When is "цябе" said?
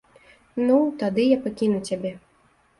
1.93-2.11